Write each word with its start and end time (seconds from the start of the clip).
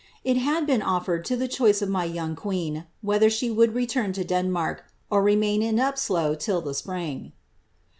It 0.23 0.35
had 0.37 0.65
been 0.65 0.81
offered 0.81 1.23
to 1.25 1.37
the 1.37 1.47
choice 1.47 1.83
of 1.83 1.87
my 1.87 2.05
young 2.05 2.35
queen, 2.35 2.87
whether 3.03 3.27
•he 3.29 3.55
would 3.55 3.75
return 3.75 4.13
to 4.13 4.23
Denmark, 4.23 4.83
or 5.11 5.21
remain 5.21 5.61
in 5.61 5.75
Upslo 5.75 6.33
till 6.33 6.59
the 6.59 6.73
spring." 6.73 7.33